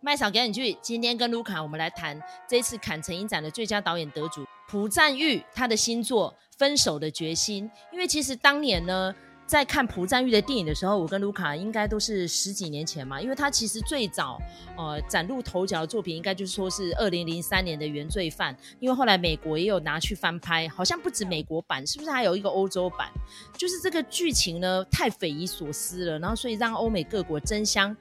[0.00, 0.76] 麦嫂给你去。
[0.82, 7.68] 今天跟卢卡，我们来谈这次坎城影展的最佳导演得主朴赞郁他的新作《分手的决心》。
[7.90, 9.12] 因为其实当年呢，
[9.46, 13.20] 在看朴赞郁的电影的时候，我跟卢卡应该都是十几年前嘛。
[13.20, 14.38] 因为他其实最早
[14.76, 18.54] 呃崭露头角的作品，应该就是说是二零零三年的《原罪犯》。
[18.78, 23.08] 因为后来美国也有拿去翻拍，好像不止美国版，是不是还有一个欧洲版？
[23.56, 27.96] 就是这个剧情呢太匪夷所思了，然后所以让欧美各国争相。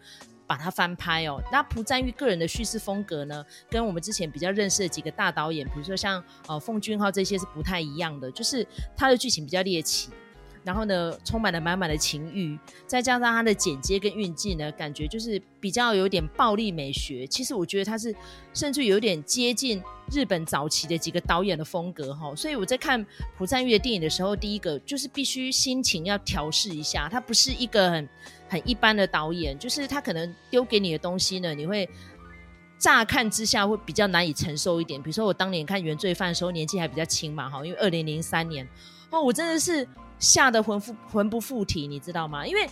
[0.48, 10.10] 把它翻拍哦，那朴赞郁个人的叙事风格呢，跟我们之前比较认识的几个大导演，比如说像呃奉俊昊这些是不太一样的，就是他的剧情比较猎奇。
[10.66, 17.28] 然后呢，充满了满满的情欲，再加上他的剪接跟运镜呢，感觉就是比较有点暴力美学。
[17.28, 18.14] 其实我觉得他是
[18.52, 19.80] 甚至有点接近
[20.12, 22.36] 日本早期的几个导演的风格哈。
[22.36, 23.06] 所以我在看
[23.38, 27.08] 朴赞玉的电影的时候，第一个就是必须心情要调试一下。
[27.08, 28.10] 他不是一个很
[28.50, 31.88] 很一般的导演，就是他可能丢给你的东西呢，你会
[32.80, 35.00] 乍看之下会比较难以承受一点。
[35.00, 38.68] 比如说我当年看《原罪犯》的时候，年纪还比较轻嘛哈，因为二零零三年
[39.12, 39.88] 哦，我真的是。
[40.20, 42.46] 吓得魂附魂不附体，你知道吗？
[42.46, 42.70] 因为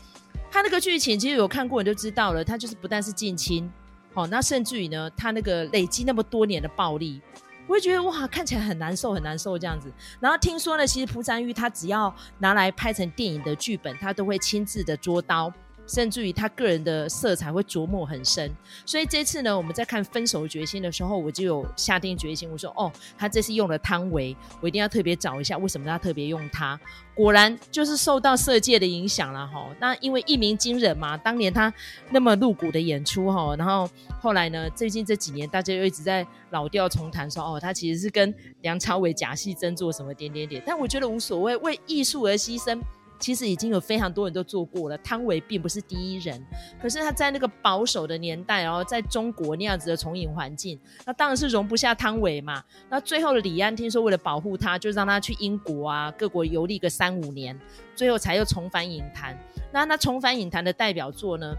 [0.52, 2.44] 他那个剧情，其实有看过你就知道了。
[2.44, 3.72] 他就是不但是近亲，
[4.14, 7.22] 哦，那甚至于呢，他那个累积那么多年的暴力，
[7.68, 9.92] 我会觉得哇，看起来很难受，很难受这样子。
[10.20, 15.52] 然后听说呢，其实朴赞玉他只要拿来拍成电影的剧本，他都会亲自的捉刀。
[15.86, 18.50] 甚至于他个人的色彩会琢磨很深，
[18.86, 26.80] 所以这次呢，我们在看《分手决心》的时候，我就有下定决心，我说：“哦，他这次用了汤唯，我一定要特别找一下为什么他特别用他。”
[27.16, 29.70] 果然就是受到色戒的影响了哈。
[29.80, 31.72] 那因为一鸣惊人嘛，当年他
[32.10, 33.88] 那么露骨的演出哈，然后
[34.20, 42.80] 后来呢，最近这几年大家又一直在老调重弹说：“哦，他其实是跟梁朝伟假戏真做什么点点点。”但我觉得无所谓，为艺术而牺牲。
[43.24, 46.46] 其实已经有非常多人都做过了，汤唯并不是第一人，
[46.82, 52.62] 可是他在那个保守的年代，然后在中国那样子的重影环境，那当然是容不下汤唯嘛。
[52.90, 57.58] 那最后的李安听说为了保护他，就让他去英国啊各国游历个三五年，
[57.96, 59.40] 最后才又重返影坛。
[59.72, 61.56] 那他重返影坛的代表作呢，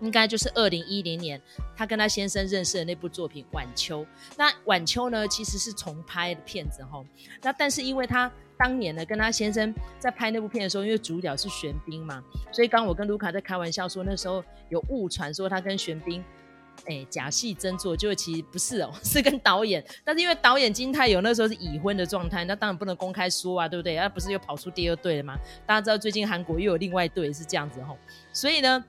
[0.00, 1.38] 应该就是二零一零年
[1.76, 4.00] 他跟他先生认识的那部作品《晚秋》。
[4.38, 7.04] 那《晚秋》呢，其实是重拍的片子哈。
[7.42, 8.32] 那但是因为他。
[8.58, 16.24] 当年呢，跟他先生在拍那部片的时候，因为主角是玄彬嘛，所以刚我跟卢卡在开玩笑说，那时候有误传说他跟玄彬，
[16.86, 19.84] 哎，假戏真做，就其实不是哦， 是跟导演。
[20.04, 23.96] 但是因为导演金泰勇那时候是已婚的状态，那当然不能公开说啊，对不对？
[23.96, 25.36] 他不是又跑出第二对了吗？
[25.66, 27.96] 大家知道最近韩国又有另外一对是这样子吼，
[28.32, 28.84] 所以呢，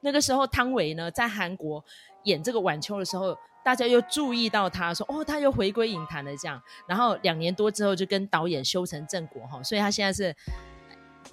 [0.00, 1.82] 那个时候汤唯呢在韩国
[2.24, 3.36] 演这个晚秋的时候。
[3.66, 10.32] 大家又注意到他说哦，他又回归影坛了这样，然后两年多之后就跟导演修成正果哈，所以他现在是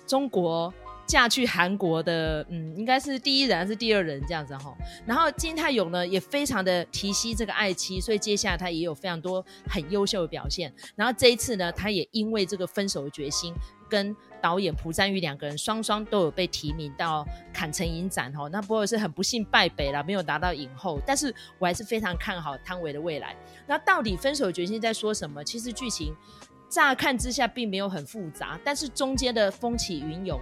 [0.08, 0.74] 中国
[1.06, 4.76] 嫁去韩国的，嗯，应该是第一人还是第二人这样子哈。
[5.06, 10.74] 然后金泰勇呢也非常的提携这个爱妻，所以接下来他也有非常多很优秀的表现。
[10.96, 13.54] 然后这一次呢，他也因为这个分手的决心。
[13.90, 21.00] 跟导演朴赞郁两个人双双都有被提名到坎城影展哈，那不过是很不幸败北了，没有拿到影后。
[21.08, 23.34] 但是我还是非常看好汤唯的未来。
[23.66, 25.42] 那到底分手决心在说什么？
[25.42, 26.14] 其实剧情
[26.68, 30.38] 乍看之下并没有很复杂，但是中间的风起云涌、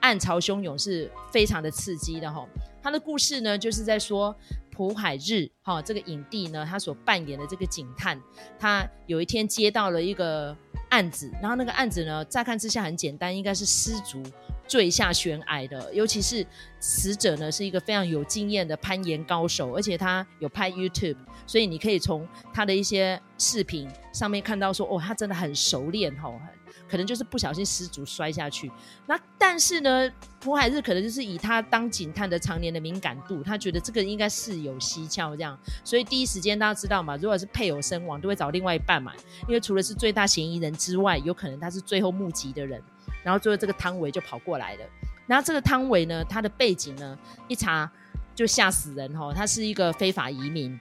[0.00, 2.46] 暗潮汹涌是非常的刺激的哈。
[2.82, 4.36] 他的故事呢，就是在说
[4.70, 8.20] 朴海日哈这个影帝呢，他所扮演的这个警探，
[8.58, 10.54] 他有一天接到了一个。
[10.88, 14.22] 案子，然后那个案子呢，乍看之下很简单，应该是失足
[14.66, 15.92] 坠下悬崖的。
[15.92, 16.46] 尤其是
[16.80, 21.16] 死者呢，是一个非常有经验的攀岩高手，而且他有拍 YouTube，
[21.46, 26.40] 所以你可以从他的一些视频上面看到说，哦，他真的很熟练哦。
[26.88, 28.70] 可能就是不小心失足摔下去，
[29.06, 30.10] 那但是呢，
[30.40, 39.12] 朴海日可能就是以他当警探的常年的敏感度，他觉得这个应该事有蹊跷，这样，所以第一时间大家知道嘛，如果是配偶身亡，都会找另外一半嘛，
[39.48, 42.82] 因为除了是最大嫌疑人之外，有可能他是最后目击的人，
[43.22, 44.84] 然后最后这个汤唯就跑过来了，
[45.26, 47.18] 然后这个汤唯呢，他的背景呢，
[47.48, 47.90] 一查
[48.34, 50.78] 就吓死人哦，他是一个非法移民。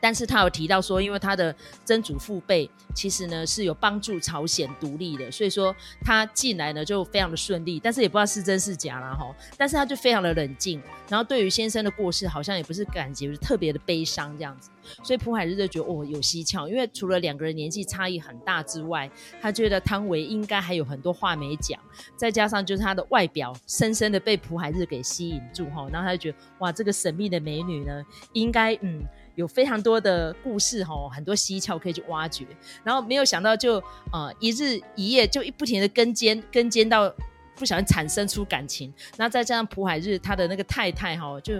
[0.00, 1.54] 但是他有提到说，因为他的
[1.84, 7.80] 曾祖父辈其实呢是有帮助朝鲜独立的，所以说他进来呢就非常的顺利。
[7.80, 9.34] 但是也不知道是真是假啦哈。
[9.56, 14.70] 但是他就非常的冷静，然后对于先生的过世好像也不是感觉特别的悲伤这样子。
[15.02, 19.10] 所以朴海日就觉得哦有蹊跷，因为除了两个人年纪差异很大之外，
[19.40, 21.78] 他觉得汤唯应该还有很多话没讲。
[22.16, 29.02] 再加上就是他的外表深深的被朴海日给吸引住哈，然后他就觉得哇这个神秘的美女呢应该嗯。
[29.38, 32.44] 有非常多的故事哈，很多蹊跷可以去挖掘，
[32.82, 33.74] 然后没有想到就
[34.12, 37.08] 呃一日一夜就一不停的跟监跟监到
[37.54, 41.54] 不小心产生出感情，那再加上朴海日他的那个太太哈就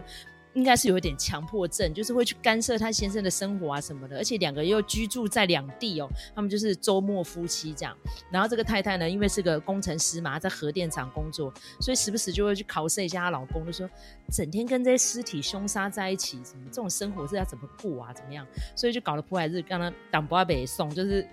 [0.58, 7.96] 应该是有一点强迫症，就是会去干涉他先生的生活啊什么的，而且两个又居住在两地哦，他们就是周末夫妻这样。
[8.28, 13.88] 然后这个太太呢，因为是个工程师嘛，在核电厂工作，所以时不时就会去考试一下她老公，就说
[14.32, 18.12] 整天跟这些尸体凶杀在一起，什么这种生活是要怎么过啊？
[18.12, 18.44] 怎么样？
[18.74, 21.24] 所以就搞得普海日刚刚挡不阿北送，就是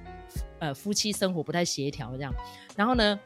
[0.60, 2.32] 呃夫妻生活不太协调这样。
[2.76, 3.20] 然后呢，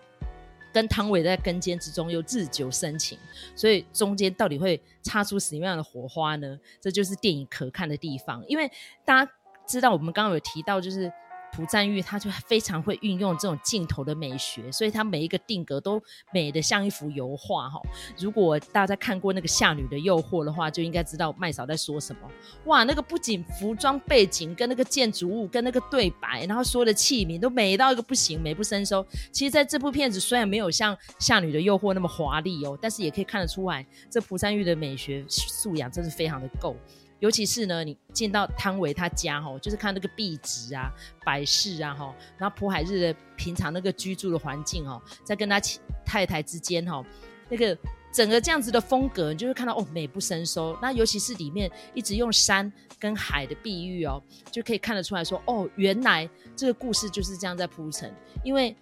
[0.74, 3.18] 跟汤唯在跟尖之中又日久生情，
[3.56, 6.60] 所以中间到底会擦出什么样的火花呢？
[6.80, 8.44] 这就是电影可看的地方。
[8.48, 8.72] 因为
[9.04, 9.32] 大家
[9.68, 11.12] 知道，我们刚刚有提到，就是。
[11.52, 16.02] 朴赞玉他就非常会运用这种镜头的美学，所以他每一个定格都
[16.32, 17.82] 美得像一幅油画哈。
[18.18, 22.22] 如果大家看过那个《夏女的诱惑》的话，就应该知道麦嫂在说什么。
[22.66, 29.06] 哇，那个不仅服装背景跟那个建筑物跟那个对白，然后说的器皿都美到一个不行，美不胜收。
[29.32, 36.76] 其实在这部片子虽然没有像《夏女的诱惑》那么华丽哦，但是也可以看得出来，这朴赞玉的美学素养真是非常的够。
[37.20, 40.92] 尤其是呢，你进到汤唯他家哈，就是看那个壁纸啊、
[41.26, 45.60] 摆饰啊哈，然后朴海日的平常那个居住的环境哦，在跟他
[46.06, 47.04] 太太之间哈，
[47.50, 47.78] 那个
[48.12, 50.78] 整个这样子的风格，你就会看到哦，美不胜收。
[50.82, 58.14] 那尤其是里面一直用山跟海的碧玉哦，就可以看得出来说哦，原来这个故事就是这样在铺陈，
[58.44, 58.76] 因为。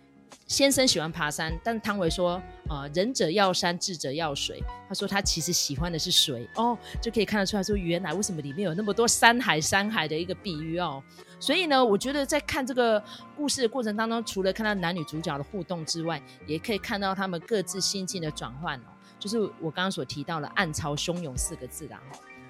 [0.47, 11.03] 先生喜欢爬山，但汤唯说：“、呃，仁者要山，智者要水。”他说他其实喜欢的是水哦，就可以看得出来说，原来为什么里面有那么多山海山海的一个比喻哦。
[11.39, 13.03] 所以呢，我觉得在看这个
[13.35, 18.87] 故事的过程当中，除了看到男女主角的互动之外，也可以看到他们各自心境的转换哦。
[19.19, 22.01] 就是我刚刚所提到的“暗潮汹涌”四个字啦。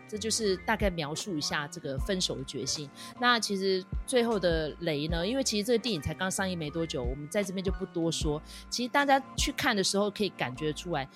[0.07, 2.89] 这就是大概描述一下这个分手的决心。
[3.19, 8.41] 那其实最后的雷呢，因为其实这个电影才刚上映没多久，我们在这边就不多说。
[8.69, 11.07] 其实大家去看的时候可以感觉出来，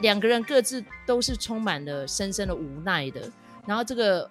[0.00, 3.30] 两个人各自都是充满了深深的无奈的。
[3.66, 4.30] 然后这个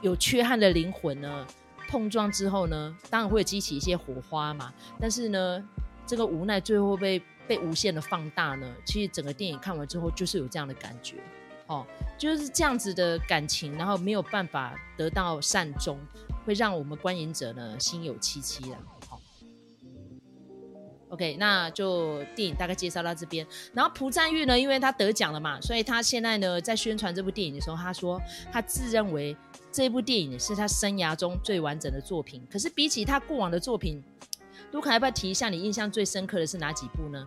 [0.00, 1.46] 有缺憾的灵魂呢，
[1.88, 4.72] 碰撞之后呢，当然会激起一些火花嘛。
[5.00, 5.64] 但是呢，
[6.06, 8.66] 这个无奈最后被被无限的放大呢。
[8.84, 11.16] 其实整个电影看完之后，就是有这样的感觉。
[11.68, 11.86] 哦，
[12.18, 15.98] 就是这样子的感情，然后没有办法得到善终，
[16.44, 18.76] 会让我们观影者呢心有戚戚的。
[19.08, 19.20] 好
[21.08, 23.46] ，OK，那就电影大概介绍到这边。
[23.72, 28.20] 然后朴赞玉呢，因为他得奖了嘛，所以他现在呢在宣传这部电影的时候，他说
[28.52, 29.34] 他自认为
[29.70, 32.46] 这部电影是他生涯中最完整的作品。
[32.50, 34.02] 可是比起他过往的作品，
[34.72, 37.26] 卢卡要不要提一下你印象最深刻的是哪几部呢？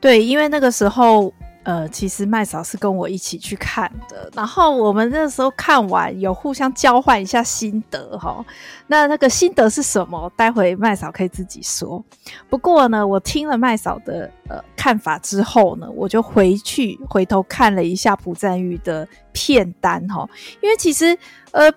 [0.00, 1.34] 对，因为那个时候。
[1.68, 8.42] 呃，其实麦嫂是跟我一起去看的，然后我们那时候看完有互相交换一下心得哈。
[8.86, 10.32] 那那个心得是什么？
[10.34, 12.02] 待会麦嫂可以自己说。
[12.48, 20.26] 不过呢，我听了麦嫂的呃看法之后呢，我就回去回头看了一下朴赞玉的片单哈，
[20.62, 21.18] 因为其实
[21.52, 21.70] 呃。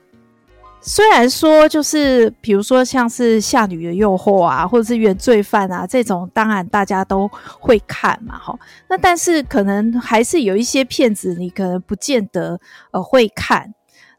[0.84, 7.30] 虽然说，就是比如说像是《夏女的诱惑》啊，或者是《原罪犯》啊这种，当然大家都
[7.60, 8.58] 会看嘛，齁。
[8.88, 13.74] 那但是可能还是有一些片子，你可能不见得呃会看。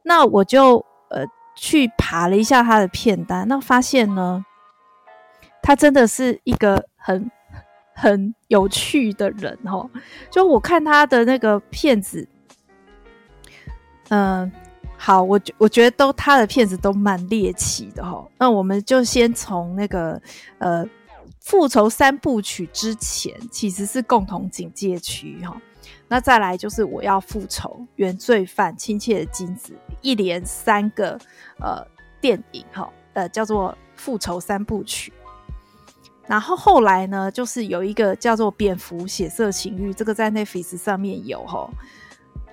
[0.04, 0.76] 那我就
[1.10, 1.24] 呃
[1.56, 4.44] 去爬了一下他的片单，那发现呢，
[5.62, 7.28] 他真的是一个很
[7.92, 9.90] 很有趣的人齁。
[10.30, 12.28] 就我看他的那个片子，
[14.10, 14.50] 嗯、
[15.04, 18.24] 好，我觉我觉得都他的片子都蛮猎奇的齁。
[18.38, 20.22] 那我们就先从那个
[20.58, 20.86] 呃
[21.40, 25.60] 复仇三部曲之前，其实是共同警戒区哈。
[26.06, 31.18] 那再来就是我要复仇、原罪犯、亲切的金子，一连三个
[31.58, 31.84] 呃
[32.20, 35.12] 电影哈，呃叫做复仇三部曲。
[36.28, 41.68] 然后后来呢，就是有一个叫做蝙蝠血色情欲，这个在 Netflix 上面有齁。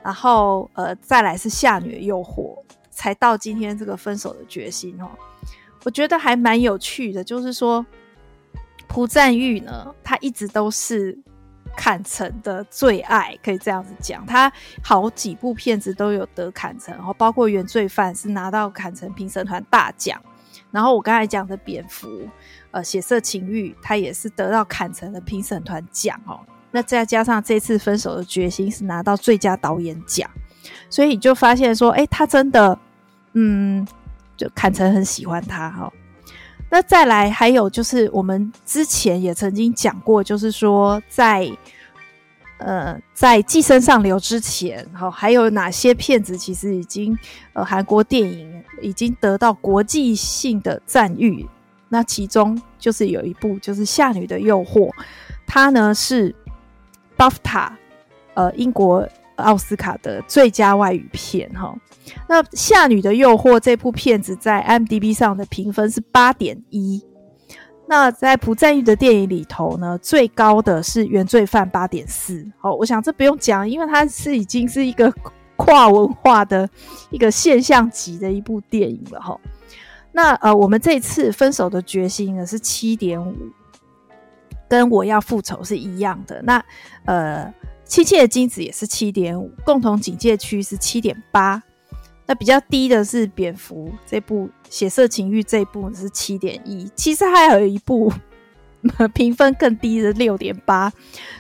[0.09, 2.57] 然后，呃，再来是夏女的诱惑，
[2.89, 5.07] 才到今天这个分手的决心哦。
[5.83, 7.85] 我觉得还蛮有趣的，就是说，
[8.87, 11.15] 朴赞玉呢，他一直都是
[11.77, 14.25] 坎城的最爱，可以这样子讲。
[14.25, 14.51] 他
[14.81, 20.19] 好几部片子都有得坎城，然后包括《原罪犯》是拿到坎城评审团大奖。
[20.71, 22.09] 然后我刚才讲的《蝙蝠》，
[22.71, 26.39] 呃，《血色情欲》，他也是得到坎城的评审团奖哦。
[26.71, 30.29] 那再加上这次分手的决心是拿到最佳导演奖，
[30.87, 32.77] 所以你就发现说，哎、他真的，
[33.33, 33.87] 嗯，
[34.37, 35.91] 就坎城很喜欢他哈。
[36.69, 41.51] 那再来还有就是，我们之前也曾经讲过，就是说在
[42.59, 47.17] 呃在寄生上流之前，哈，还有哪些片子其实已经
[47.53, 51.43] 呃韩国电影已经得到国际性的赞誉。
[51.87, 54.87] 那其中就是有一部就是《夏女的诱惑》，
[55.47, 56.35] 它呢是。
[57.19, 57.69] BAFTA，
[58.33, 61.75] 呃，英国奥斯卡的最佳外语片哈。
[62.27, 67.03] 那《夏女的诱惑》这部片子在 m d b 上的评分是八点一。
[67.87, 72.45] 那在朴赞郁的电影里头呢，最高的是《原罪犯》八点四。
[72.59, 75.13] 好，我想这不用讲，因为它是已经是一个
[75.55, 76.69] 跨文化的
[77.09, 79.37] 一个现象级的一部电影了哈。
[80.11, 83.35] 那呃，我们这次分手的决心呢是七点五，
[84.69, 86.41] 跟我要复仇是一样的。
[86.43, 86.63] 那
[87.05, 91.61] 呃，妻妾的金子也是七点五，共同警戒区是七点八。
[92.27, 98.13] 那比较低的是蝙蝠这部血色情欲，这部是七点一，其实还有一部
[99.15, 100.93] 评分更低的六点八，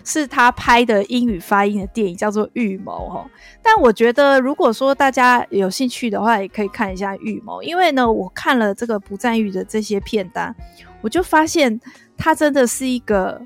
[0.03, 3.29] 是他拍的英语发音的电影，叫做《预谋》哈。
[3.61, 10.55] 但我觉得，如果说大家有兴趣的话，也可以看一下《预谋》，因为呢，我看了这个不赞郁的这些片单，
[11.01, 11.79] 我就发现
[12.19, 13.41] 他真的是一个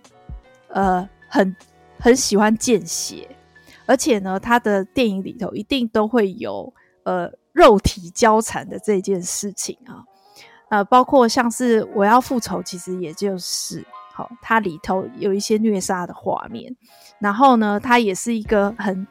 [0.68, 1.56] 呃很
[1.98, 3.30] 很喜欢见血，
[3.86, 6.74] 而且呢，他的电影里头一定都会有。
[7.06, 10.08] 呃，肉体交缠的这件事情啊，
[10.70, 16.74] 呃，包括像是我要复仇，其实也就是好，它里头有一些虐杀的画面，
[17.20, 19.06] 然后呢，它也是一个很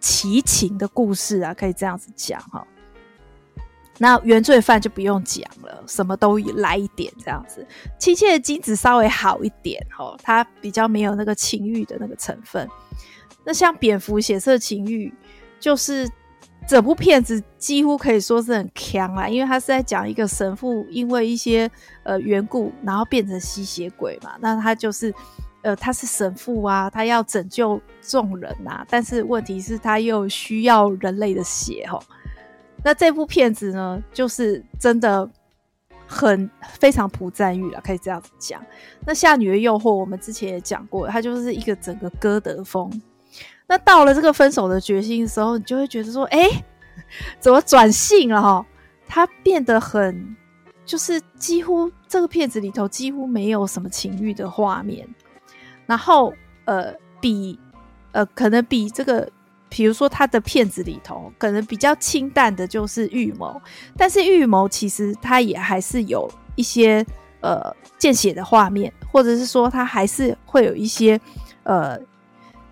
[0.00, 2.62] 奇情的故事啊，可以这样子讲哈。
[3.98, 7.66] 那原罪犯就不用讲了，什么都来一点这样子。
[7.98, 12.68] 妻妾的精子稍微好一点哈，它比较没有那个情欲的那个成分。
[13.44, 15.12] 那像蝙蝠血色情欲
[15.60, 16.08] 就是。
[16.66, 21.70] 这部片子几乎可以说是很强啊，因为他是在讲一个神父因为一些
[22.02, 24.34] 呃缘故，然后变成吸血鬼嘛。
[24.40, 25.14] 那他就是
[25.62, 32.02] 呃他是神父啊，他要拯救众人呐，但是问题是他又需要人类的血吼。
[32.82, 35.28] 那这部片子呢，就是真的
[36.06, 38.64] 很非常朴赞郁了，可以这样子讲。
[39.04, 42.90] 那夏女的诱惑，我们之前也讲过，它就是一个整个歌德风。
[43.66, 46.48] 那到了这个分手的决心的时候，你就会觉得说，哎、
[47.38, 48.64] 怎么转性了哈？
[49.06, 50.36] 他变得很，
[50.84, 55.06] 就是几乎这个片子里头几乎没有什么情欲的画面，
[55.86, 56.32] 然后
[56.64, 57.58] 呃，比
[58.12, 59.30] 呃可能比这个，
[59.68, 63.60] 比如说他的片子里头可能比较清淡的就是预谋，
[63.96, 67.04] 但是预谋其实他也还是有一些
[67.40, 71.20] 呃见血的画面，或者是说他还是会有一些
[71.62, 71.98] 呃。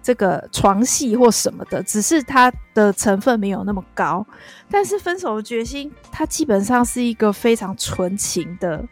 [0.03, 4.25] 这个床戏或什么的，只是它的成分没有那么高。
[4.71, 8.85] 但是分手的决心，它基本上是一个非常纯情的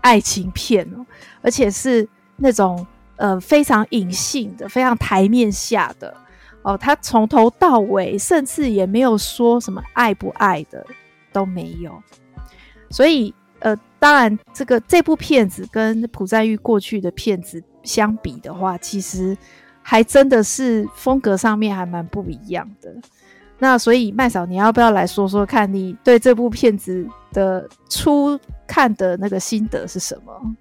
[0.00, 1.04] 爱情片哦，
[1.42, 2.86] 而且是那种
[3.16, 6.16] 呃非常隐性的、非常台面下的
[6.66, 6.76] 哦。
[6.76, 10.86] 他从头到尾，甚至也没有说什么爱不爱的
[11.32, 12.02] 都没有。
[12.90, 19.36] 所以呃，当然这个这部片子跟朴赞郁过去的片子相比的话，其实。
[19.88, 22.92] 还真的是风格上面还蛮不一样的，
[23.60, 30.56] 那所以麦嫂，你要不要来说说看你对这部片子的初看的那个心得是什么？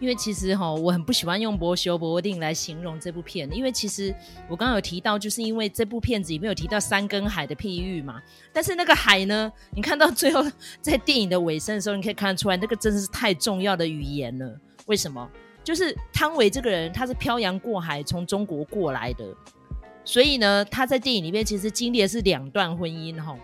[0.00, 4.14] 因为其实哈，我很不喜欢用“不修不定”来形容这部片，因为其实
[4.48, 10.44] 我刚刚有提到，就是因为这部片子里面有提到山跟海的譬喻嘛，但是那个海呢，你看到最后
[10.80, 14.58] 在电影的尾声的时候，你可以看得出来，那个真的是太重要的语言了。
[14.86, 15.28] 为什么？
[15.64, 19.24] 就是汤唯这个人，他是漂洋过海从中国过来的，
[20.04, 23.36] 所以呢，他在电影里面其实经历的是两段婚姻哈，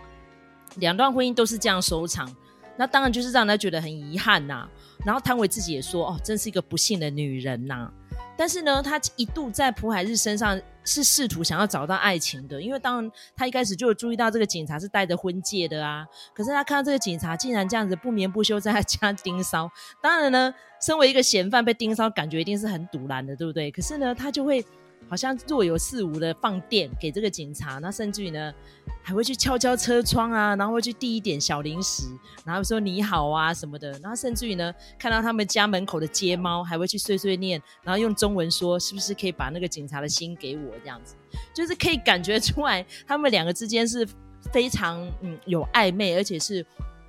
[0.77, 2.33] 两段婚姻都是这样收场，
[2.77, 4.67] 那当然就是让他觉得很遗憾呐、
[5.05, 7.93] 然后汤唯自己也说，哦，真是一个不幸的女人呐、啊。
[8.35, 16.05] 但是呢，她一度在朴海日身上是试图想要找到爱情的，因为当然他一开始就有注意到这个警察是戴着婚戒的啊。
[16.33, 19.71] 可是她看到这个警察竟然这样子不眠不休在她家盯梢，
[20.01, 23.71] 当然呢，身为一个嫌犯被盯梢，感觉一定是很堵拦的，对不对？
[23.71, 24.65] 可是呢，她就会。
[25.07, 28.53] 好像若有似无的放电给这个警察，那甚至于呢，
[29.01, 32.03] 还会去敲敲车窗啊，然后会去递一点小零食，
[32.43, 41.15] 然后说你好啊什么的，然后甚至于呢，看到他们家门口的街猫，还会去碎碎念，然后用中文说是不是可以把那个警察的心给我这样子，
[41.53, 44.07] 就是可以感觉出来他们两个之间是
[44.51, 46.65] 非常嗯有暧昧，而且是。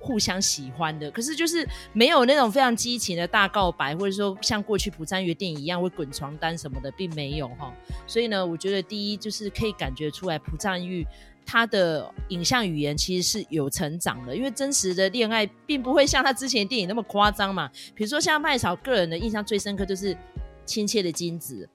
[0.07, 7.75] 互相喜欢的，可是就是没有那种非常激情的大告白，或者说像过去朴赞郁电影一样会滚床单什么的，并没有哈。
[8.07, 11.05] 所以呢，我觉得第一就是可以感觉出来，朴赞玉
[11.45, 17.69] 他的影像语言其实是有成长的，因为真实的恋爱并不会像他之前的电影那么夸张嘛。
[17.93, 20.15] 比如说像麦草个人的印象最深刻就是
[20.65, 21.69] 《亲切的金子》，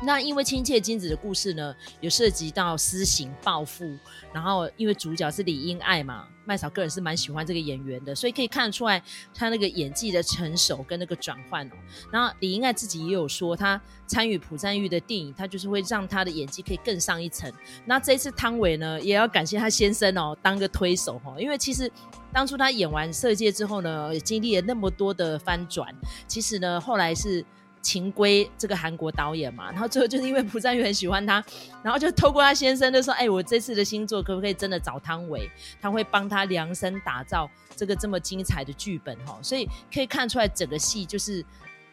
[0.00, 3.84] 那因为亲切金子的故事呢，有涉及到私刑报复，
[4.32, 9.02] 然后因为主角是李英爱嘛，麦嫂个人是蛮喜欢这个演员的，所以可以看得出来
[9.34, 11.72] 他那个演技的成熟跟那个转换哦。
[12.12, 17.52] 然后李英爱自己也有说，他参与朴赞玉的电影，他就是会让他的演技可以更上一层。
[17.84, 21.90] 那这一次汤唯呢，也要感谢他先生哦，当个推手哦，因为其实
[22.32, 25.92] 当初他演完《色戒》之后呢，也经历了那么多的翻转，
[26.28, 27.44] 其实呢，后来是。
[27.80, 31.42] 情归这个韩国导演嘛，然后最后就是因为朴赞玉很喜欢他，
[31.82, 35.50] 然后就透过他先生就说：“哎、我这次的新作可不可以真的找汤唯？
[35.80, 41.44] 他会帮他量身打造这个这么精彩的剧本哈。”所以可以看出来整个戏就是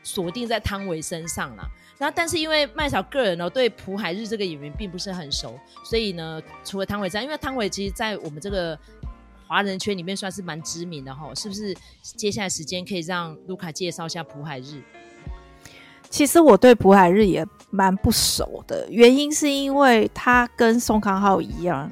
[0.04, 1.64] 锁定在汤唯身上了。
[1.98, 8.78] 然后但是因为麦嫂个人呢对朴海日这个演员并不是很熟，所以呢除了汤唯之外，因为汤唯其实在我们这个
[9.48, 11.74] 华人圈里面算是蛮知名的哈，是不是？
[12.02, 14.82] 接下来时间可以让卢卡介绍一下朴海日。
[16.10, 21.92] 其实我对朴海日也蛮不熟的，原因是因为他跟宋康昊一样，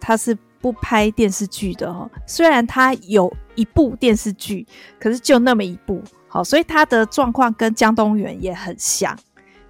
[0.00, 2.10] 他是不拍电视剧的哦。
[2.26, 4.66] 虽然他有一部电视剧，
[4.98, 9.16] 可是就那么一部，好，所以他的状况跟姜东元也很像，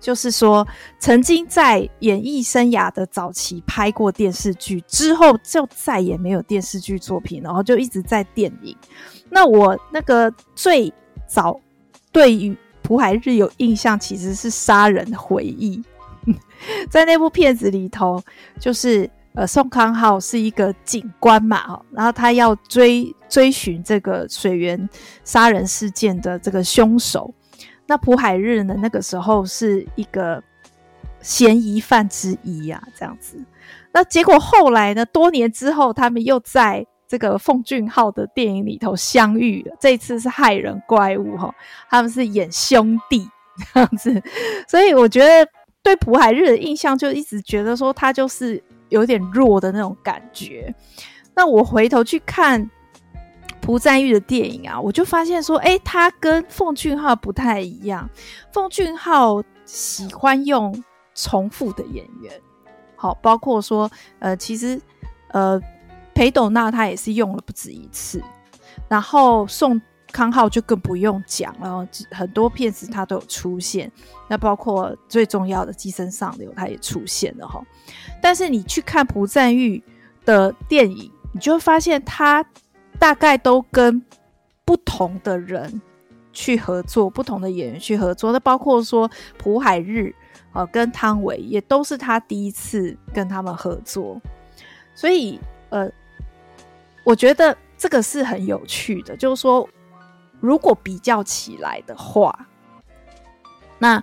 [0.00, 0.66] 就是说
[0.98, 8.74] 曾经在演艺生涯的早期拍过电视剧，之后就再也没有电视剧作品，然后就一直在电影。
[9.28, 10.92] 那我那个最
[11.28, 11.60] 早
[12.10, 15.82] 对于朴海日有印象，其实是《杀人回忆》。
[16.90, 18.22] 在那部片子里头，
[18.58, 24.88] 就是呃，宋康昊是一个警官嘛，然后他要追追寻这个水源
[25.24, 27.32] 杀人事件的这个凶手。
[27.86, 30.42] 那朴海日呢，那个时候是一个
[31.20, 33.36] 嫌疑犯之一呀，这样子。
[33.92, 36.86] 那结果后来呢，多年之后，他们又在。
[37.10, 41.52] 这个奉俊昊的电影里头相遇了，这次是害人怪物哈，
[41.88, 43.28] 他们是演兄弟
[43.74, 44.22] 这样子，
[44.68, 45.50] 所以我觉得
[45.82, 50.72] 对朴海日的印象就一直觉得说他就是有点弱的那种感觉。
[51.34, 52.70] 那我回头去看
[53.60, 58.08] 朴赞郁的电影啊，我就发现说，哎，他跟奉俊昊不太一样。
[58.52, 60.84] 奉俊昊喜欢用
[61.16, 62.32] 重复的演员，
[62.94, 63.90] 好，包括说，
[64.20, 64.80] 呃，其实，
[65.32, 65.60] 呃。
[66.14, 68.22] 裴斗娜她也是用了不止一次，
[68.88, 69.80] 然后宋
[70.12, 73.90] 康昊就更不用讲了，很多片子他都有出现，
[74.28, 77.62] 那包括最重要的《寄生上流》他也出现了哈。
[78.20, 79.80] 但是你去看朴赞郁
[80.24, 82.44] 的电影，你就会发现他
[82.98, 84.04] 大概都跟
[84.64, 85.80] 不同的人
[86.32, 90.12] 去合作，不同的演员去合作，那包括说朴海日
[90.52, 94.20] 啊跟汤唯也都是他第一次跟他们合作，
[94.92, 95.88] 所以呃。
[97.04, 99.68] 我觉得这个是很有趣的，就是说，
[100.38, 102.46] 如果比较起来的话，
[103.78, 104.02] 那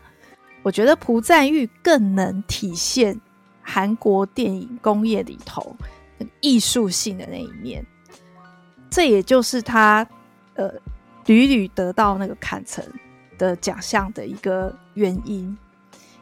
[0.63, 3.19] 我觉得朴赞玉更能体现
[3.61, 5.75] 韩国电影工业里头
[6.41, 7.85] 艺术性的那一面，
[8.89, 10.05] 这也就是他
[10.55, 10.71] 呃
[11.25, 12.83] 屡屡得到那个坎城
[13.37, 15.57] 的奖项的一个原因，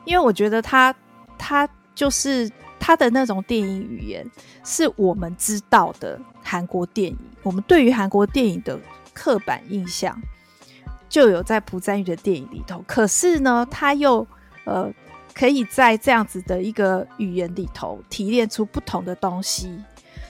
[0.03, 0.93] 因为我觉得他
[1.37, 2.51] 他就是。
[2.79, 4.23] 他的那种电影语言
[4.63, 8.79] 是我们知道的韩国电影，我们对于韩国电影的
[9.13, 10.21] 刻板印象
[11.09, 12.83] 就有在朴赞玉的电影里头。
[12.85, 14.27] 可是呢，他又
[14.65, 14.91] 呃
[15.33, 19.81] 可以在这样子的一个语言里头提炼出不同的东西，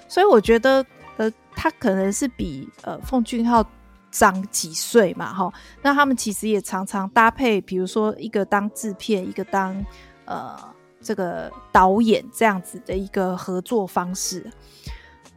[0.07, 0.85] 所以我觉得
[1.17, 3.65] 呃他可能是比呃奉俊昊
[4.11, 5.53] 长几岁嘛，哈。
[5.81, 9.83] 那他们其实也常常搭配，比如说一个当制片，一个当
[10.23, 10.74] 呃。
[11.05, 14.43] 这个导演这样子的一个合作方式，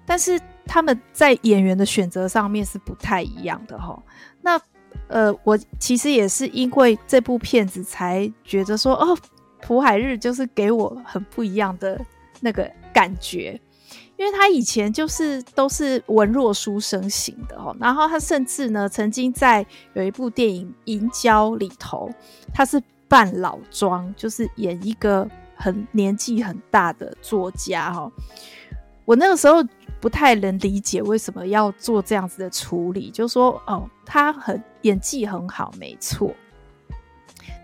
[0.06, 4.02] 但是他们在演员的选择上面是不太一样的哈。
[4.40, 4.58] 那
[5.08, 9.16] 呃，我其实也是因为这部片子才觉得说，哦，
[9.60, 12.00] 朴海日就是给我很不一样的
[12.40, 13.60] 那个感觉，
[14.16, 22.10] 因为他以前就是都是文弱书生型的哈，然后他甚至呢曾经在有一部电影《银娇》里头，
[22.54, 25.28] 他是扮老庄，就是演一个。
[25.58, 28.10] 很年纪很大的作家哈，
[29.04, 29.56] 我那个时候
[30.00, 36.32] 不太能理解为什么要做这样子的处理，就说哦，他很演技很好，没错，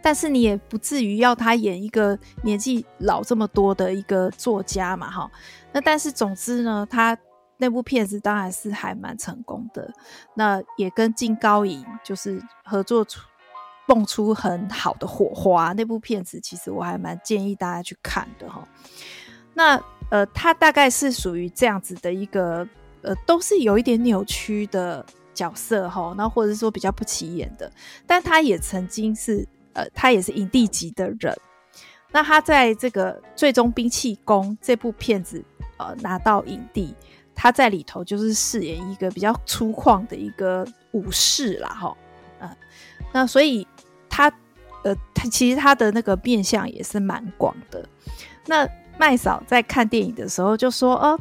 [0.03, 5.31] 但是你也不至于要他演一个年纪老这么多的一个作家嘛哈。
[5.73, 7.17] 那但是总之呢，他
[7.57, 9.89] 那部片子当然是还蛮成功的，
[10.35, 13.21] 那也跟金高银就是合作出。
[13.87, 18.67] 蹦出很好的火花，那部片子其实我还蛮建议大家去看的哈。
[19.55, 22.67] 那呃，他大概是属于这样子的一个
[23.03, 27.71] 呃，都是有一点扭曲的角色哈，那或者是说比较不起眼的，
[28.07, 31.37] 但他也曾经是呃，他也是影帝级的人。
[32.11, 35.45] 那他在这个《最终兵器攻》这部片子，
[35.79, 36.95] 呃，拿到影帝，
[37.35, 41.97] 他在里头就是饰演一个比较粗犷的一个武士啦，哈，
[42.39, 42.57] 嗯，
[43.13, 43.67] 那所以
[44.15, 44.33] 他，
[44.85, 47.85] 呃，他其实他的那个面相也是蛮广的。
[48.47, 51.19] 那麦嫂在看电影的时候就说：“哦。”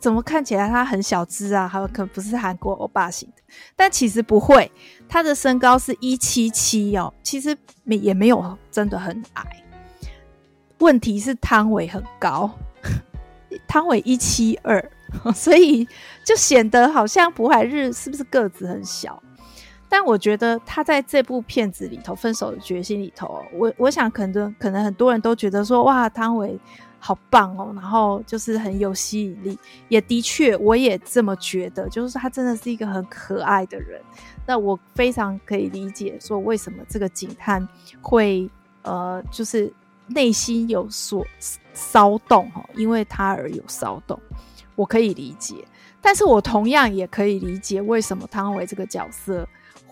[0.00, 1.68] 怎么看起来他很小只啊？
[1.68, 3.42] 好，可不是韩国欧巴型的，
[3.76, 4.68] 但其实不会，
[5.08, 9.64] 他的身高是一七七哦，其实没也没有真的很矮。
[10.78, 12.50] 问题是汤唯很高，
[13.68, 14.90] 汤唯一七二，
[15.32, 15.86] 所以
[16.24, 19.22] 就显得好像朴海日是不是个子很小？
[19.96, 26.60] 但我觉得他在这部片子里头《分手的决心》里头，我我想可能可能很多人都觉得说，哇，汤唯。
[26.98, 29.56] 好棒哦，然后就是很有吸引力，
[29.88, 34.00] 也的确，我也这么觉得，就是他真的是一个很可爱的人。
[34.44, 37.66] 那我非常可以理解，说为什么这个警探
[38.00, 38.50] 会
[38.82, 39.72] 呃，就是
[40.08, 41.24] 内心有所
[41.72, 44.18] 骚动哈，因为他而有骚动，
[44.74, 45.54] 我可以理解。
[46.00, 49.46] 但是我同样也可以理解，为什么汤唯这个角色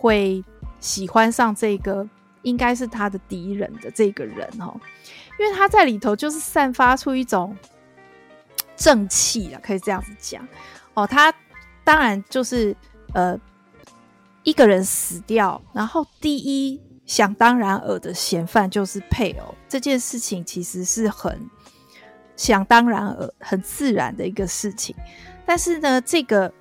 [0.05, 0.45] 会
[0.81, 2.07] 喜欢上这个
[2.43, 4.79] 应该是他的敌人的这个人哈。
[5.39, 7.57] 因为他在里头就是散发出一种
[8.77, 10.47] 正气啊，可以这样子讲
[10.93, 11.07] 哦。
[11.07, 11.33] 他
[11.85, 12.77] 当然就是
[13.15, 13.35] 呃
[14.43, 21.49] 一个人死掉，然后第一想当然尔的嫌犯就是配偶，这件事情其实是很
[22.37, 24.95] 想当然尔、很自然的一个事情。
[25.47, 26.53] 但是呢，这个。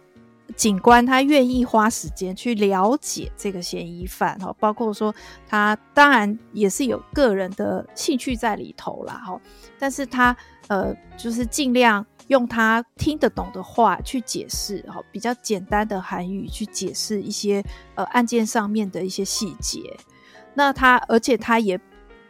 [0.56, 5.14] 警官他愿意花时间去了解这个嫌疑犯哈，包括说
[5.48, 9.42] 他当然也是有个人的兴趣在里头啦哈，
[9.80, 10.36] 但是他
[10.68, 17.64] 呃就是尽量用他听得懂的话去解释哈，比较简单的韩语去解释一些
[17.96, 19.82] 呃案件上面的一些细节。
[20.54, 21.80] 那他而且他也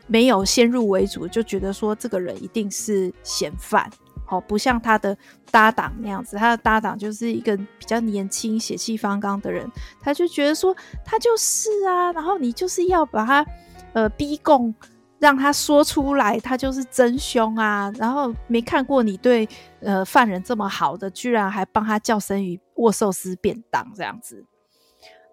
[0.08, 3.89] 没有先入为主，就觉得说这个人一定是嫌犯。
[4.34, 5.15] 好，不像他的
[5.52, 9.69] 搭档那样子，他的搭档就是一个比较年轻、血气方刚的人，
[10.02, 13.46] 他就觉得说他就是啊，然后你就是要把他
[13.93, 14.74] 呃逼供，
[15.19, 19.48] 让他说出来，他就是真凶啊，然后没看过你对
[19.82, 24.43] 呃犯人这么好的，居然还帮他叫生鱼握寿司便当这样子。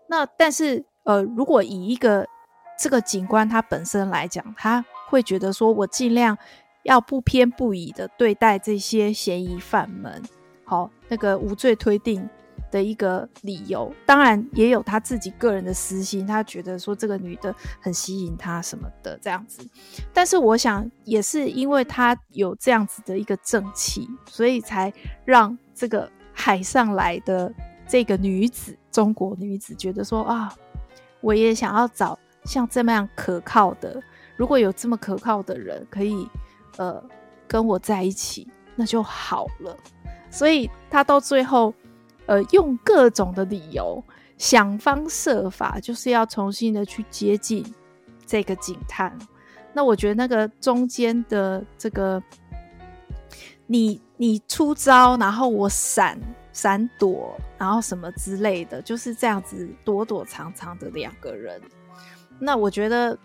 [0.08, 2.26] 那但是呃，如果以一个
[2.78, 6.36] 这个警官他本身来讲，他会觉得说我尽量。
[6.82, 10.22] 要不偏不倚的对待这些嫌疑犯们，
[10.64, 12.26] 好，那个无罪推定
[12.70, 19.62] 的一个理由，当然也有他自己个人的私心，他觉得说这个女的很吸引他什么的这样子。
[20.14, 24.92] 但是我想，也是因为他有这样子的一个正气，所以才
[25.24, 27.52] 让这个海上来的
[27.86, 30.54] 这个女子，中国女子觉得说啊，
[31.20, 34.00] 我也想要找像这么样可靠的，
[34.36, 36.26] 如果有这么可靠的人可以。
[36.76, 37.02] 呃，
[37.48, 39.76] 跟我在一起那就好了。
[40.30, 41.74] 所以他到最后，
[42.26, 44.02] 呃，用各种的理由，
[44.38, 47.64] 想方设法，就是要重新的去接近
[48.24, 49.18] 这个警探。
[49.72, 52.22] 那我觉得那个中间的这个，
[53.66, 56.16] 你你出招，然后我闪
[56.52, 61.60] 闪躲，然后什么之类的，就是这样子躲躲藏藏的两个人。
[62.38, 63.18] 那我觉得，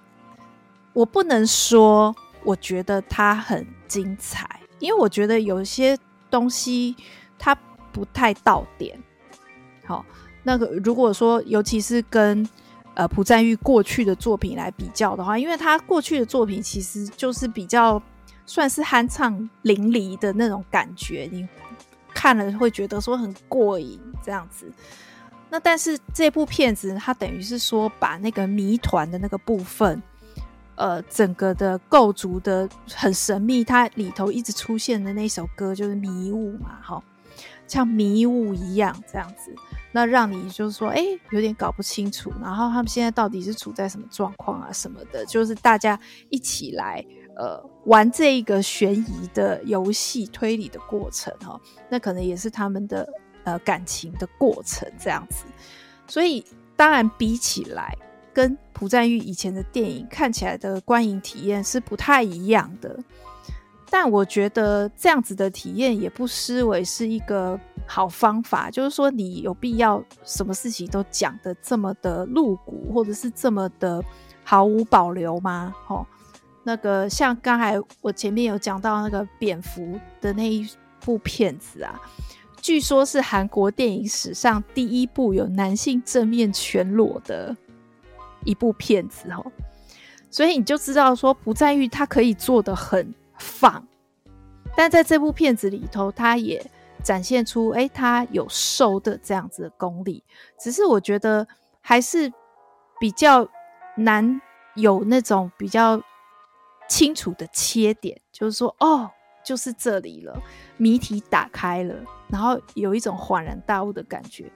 [0.94, 2.16] 我不能说。
[2.46, 4.48] 我觉得它很精彩，
[4.80, 5.98] 因为我觉得有些
[6.30, 6.96] 东西
[7.40, 7.56] 它
[7.92, 8.98] 不太到点。
[9.86, 10.06] 好，
[10.44, 12.48] 那个如果说，尤其是跟
[12.94, 18.02] 呃朴赞玉过去的作品来比较的话，因为他过去的作品其实就是比较
[18.46, 21.48] 算是酣畅淋漓的那种感觉，你
[22.14, 24.72] 看了会觉得说很过瘾这样子。
[25.50, 30.02] 那但是这部片子它等于是说把那个谜团的那个部分。
[30.76, 37.02] 呃，整个的构筑的很神秘，它里头一直出现的那首歌就是迷雾嘛，哈，
[37.66, 39.56] 像迷雾一样这样子，
[39.94, 45.98] 那让你就是说，哎，有点搞不清楚，然后他们现在到底是处在什么状况啊，什么的，就是大家
[46.30, 47.02] 一起来
[47.38, 51.58] 呃玩这一个悬疑的游戏推理的过程哈，
[51.90, 53.08] 那可能也是他们的
[53.46, 55.46] 呃感情的过程这样子，
[56.06, 56.44] 所以
[56.76, 57.98] 当然比起来。
[58.36, 63.00] 跟朴赞郁以前的电影看起来的观影体验是不太一样的，
[63.90, 68.70] 但我觉得这样子的体验也不失为是一个好方法。
[68.70, 74.04] 就是说，你有必要什么事情都讲的这么的露骨，或者是这么的
[74.44, 75.74] 毫无保留吗？
[75.88, 76.06] 哦，
[76.64, 80.70] 那个像刚才我前面有讲到那个蝙蝠的那一
[81.00, 81.98] 部片子啊，
[82.62, 87.56] 据说是韩国电影史上第一部有男性正面全裸的。
[88.46, 89.52] 一部片子哦，
[90.32, 93.86] 所以你就知道说不在于他可以做的很放，
[94.78, 96.66] 但在这部片子里头，他也
[97.04, 100.24] 展现出哎，他有瘦的这样子的功力。
[100.60, 101.48] 只是我觉得
[101.82, 102.32] 还是
[103.00, 103.48] 比较
[103.98, 104.42] 难
[104.76, 106.02] 有那种比较
[106.88, 109.10] 清楚的切点，就是说哦，
[109.44, 110.42] 就是这里了，
[110.78, 111.96] 谜题打开了，
[112.28, 114.52] 然后有一种恍然大悟的感觉。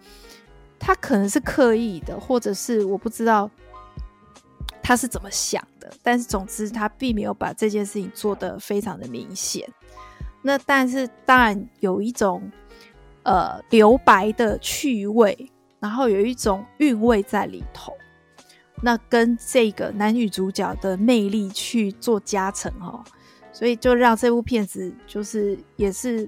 [0.80, 3.50] 他可能是刻意的，或者是我不知道
[4.90, 9.70] 他是怎么想的，但是总之他并没有把这件事情做得非常的明显。
[10.42, 12.52] 那但是当然有一种
[13.22, 17.94] 呃留白的趣味，然后有一种韵味在里头，
[18.82, 23.04] 那跟这个男女主角的魅力去做加成哦，
[23.52, 26.28] 所以就让这部片子就是也是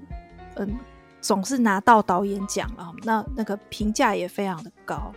[0.54, 0.78] 嗯。
[1.20, 5.12] 总是拿到导演奖了，那那个评价也非常的高。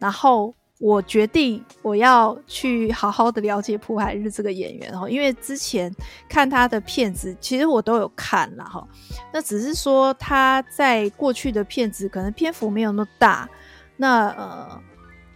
[0.00, 5.94] 然后我决定我要去好好的了解朴海日这个演员哦，因为之前
[6.28, 8.84] 看他的片子，其实我都有看了哈。
[9.32, 13.48] 那只是说他在过去的片子可能篇幅没有那么大，
[13.96, 14.82] 那呃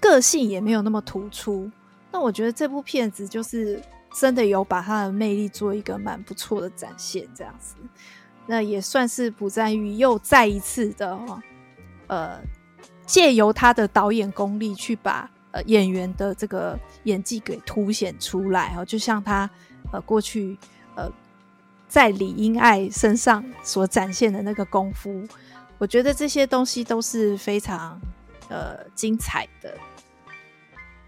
[0.00, 1.70] 个性也没有那么突出。
[2.10, 3.80] 那我觉得这部片子就是
[4.18, 7.76] 真的有把他的魅力做一个蛮不错的展现，这样子。
[8.46, 11.16] 那也算是朴赞玉又再一次的，
[12.08, 12.40] 呃，
[13.06, 19.48] 借由他的导演功力去把呃演员的这个演技给凸显出来哦，就像他
[19.90, 20.58] 呃过去
[20.94, 21.10] 呃
[21.88, 25.26] 在李英爱身上所展现的那个功夫，
[25.78, 27.98] 我觉得这些东西都是非常
[28.50, 29.74] 呃精彩的。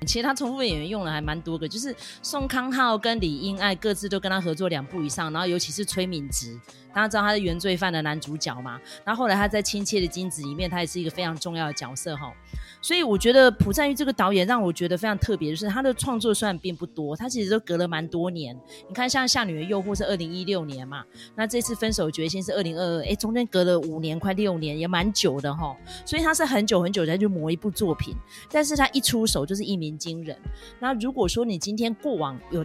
[0.06, 6.58] 其实他重复演员用了还蛮多个，就是宋康昊跟李英爱各自都跟他合作两部以上，然后尤其是崔敏植。
[6.94, 8.80] 大家知道他是原罪犯的男主角嘛？
[9.04, 12.32] 然后后来他在《亲切的金子》里面，他也是一个非常重要的角色哈。
[12.80, 18.58] 所以我觉得朴赞郁这个导演让我觉得非常特别，就是他的创作虽然并不多，他其实都隔了蛮多年。
[18.88, 21.04] 你看像《夏女的诱惑》是二零一六年嘛，
[21.36, 25.76] 那这次《分手决心》是二零二二，哎，中间隔了五年快六年，也蛮久的哈。
[26.04, 28.16] 所以他是很久很久才去磨一部作品，
[28.50, 30.36] 但是他一出手就是一鸣惊人。
[30.80, 32.64] 那如果说你今天过往有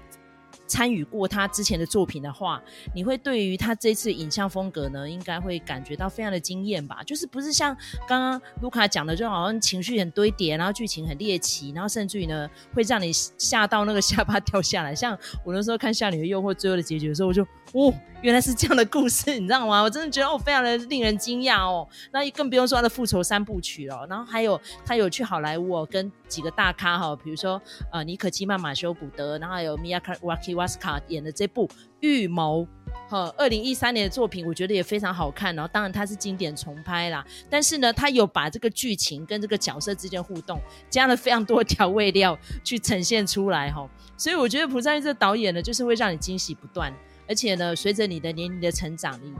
[0.66, 2.62] 参与过他之前的作品的话，
[2.96, 7.04] 你会对于他这次影像风格呢，应该会感觉到非常的惊艳吧？
[7.04, 7.76] 就是不是像
[8.08, 14.94] 刚刚卢卡讲的，就好像情绪很堆叠，然后剧情很猎奇，然后甚至于呢，会让你吓到那个下巴掉下来。
[14.96, 19.82] 像我那时候看《夏女的诱惑》最后的结局的时候，我就哦，原来是这样的故事，你知道吗？
[19.82, 21.88] 我真的觉得哦，非常的令人惊讶哦。
[22.12, 24.08] 那更不用说他的复仇三部曲了。
[24.10, 31.67] 然后还有他有去好莱坞哦，跟几个大咖哈，比如说呃尼可基曼、马修·古德，然后还有米亚卡瓦基瓦斯卡演的这部
[32.00, 32.62] 《预谋》
[33.08, 35.56] 哈，二零一三年的作品，我觉得也非常好看。
[35.56, 43.88] 然后当然它是经典重拍啦，但是呢，他有把这个剧情跟这个角色之间互动加了非常多调味料去呈现出来哈。
[44.17, 46.91] 所以我觉得蒲赞郁这个导演呢，就是会让你惊喜不断，
[47.28, 49.32] 而且呢，随着你的年龄的成长，你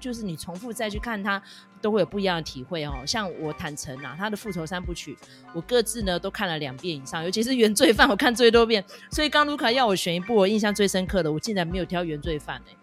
[0.00, 1.40] 就是你重复再去看他。
[1.82, 2.92] 都会有不一样的体会哦。
[3.06, 5.16] 像我坦诚啊，他的复仇三部曲，
[5.54, 8.84] 我各自呢都看了两遍以上，尤其是原罪犯，我看最多遍。
[9.10, 12.76] 所以刚卢卡要我选一部我印象最深刻的，我竟然没有挑原罪犯哎，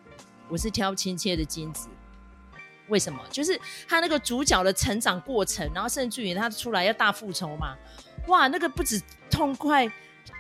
[0.50, 1.88] 我是挑亲切的金子。
[2.88, 3.20] 为什么？
[3.30, 3.56] 就是
[3.88, 7.76] 他那个主角的成长过程，然后甚至于他出来要大复仇嘛，
[8.30, 9.00] 哇，那个不止
[9.30, 9.88] 痛快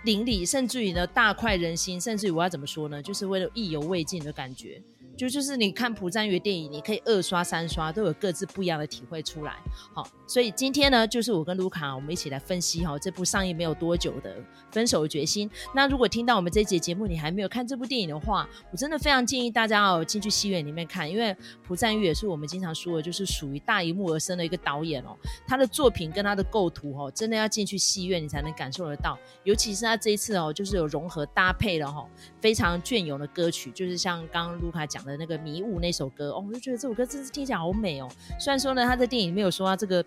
[0.03, 3.03] 淋漓，甚至于呢大快人心，甚至于我要怎么说呢？
[3.03, 4.81] 就是为了意犹未尽的感觉。
[5.17, 9.55] 就就是你看朴赞郁的电影，你可以二刷三刷，都有各自不一样的体会出来。
[9.93, 14.35] 好，所以今天呢，就是我跟卢卡，我们一起来分析哈这部上映没有多久的
[14.71, 15.49] 《分手的决心》。
[15.73, 25.17] 那如果听到我们这一节节目，你还没有看这部电影的话，我真的非常建议大家哦进去戏院里面看，因为朴赞郁也是我们经常说的，就是属于大荧幕而生的一个导演哦。
[25.47, 29.17] 他的作品跟他的构图哦，真的要进去戏院你才能感受得到。
[29.43, 32.07] 尤其是他这一次哦，就是有融合搭配了哈
[32.39, 35.17] 非常隽永的歌曲，就是像刚刚卢卡讲的。
[35.17, 38.07] 那个迷雾那首歌哦，我就觉得这首歌真是听起来好美哦。
[38.39, 40.05] 虽然说呢，他在电影里面有说他这个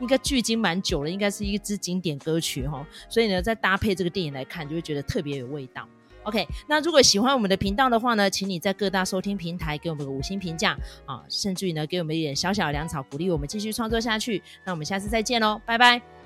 [0.00, 2.86] 应该距今蛮久了，应该是一支经典歌曲哈、哦。
[3.08, 5.88] 所以呢，再搭配这个电影来看，就会觉得特别有味道。
[6.24, 14.42] OK，那如果喜欢我们的频道的话呢，请你在各大收听平台给我们个五星评价啊，甚至于呢，给我们一点小小的粮草，鼓励我们继续创作下去。
[14.64, 16.19] 那我们下次再见喽，拜拜。